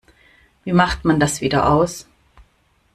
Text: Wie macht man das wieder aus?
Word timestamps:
Wie 0.63 0.73
macht 0.73 1.05
man 1.05 1.19
das 1.19 1.41
wieder 1.41 1.69
aus? 1.69 2.07